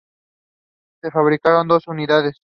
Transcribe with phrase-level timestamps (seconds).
[1.03, 2.35] Se fabricaron doce unidades.